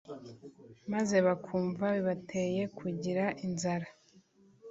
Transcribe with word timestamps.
maze 0.91 1.15
bakumva 1.27 1.85
bibateye 1.95 2.61
kugira 2.77 3.25
inzara 3.45 3.87